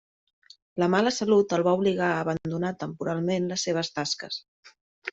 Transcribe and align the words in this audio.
La 0.83 0.87
mala 0.93 1.11
salut 1.17 1.53
el 1.59 1.65
va 1.69 1.75
obligar 1.81 2.09
a 2.15 2.23
abandonar 2.23 2.75
temporalment 2.87 3.49
les 3.55 3.71
seves 3.71 3.97
tasques. 4.01 4.43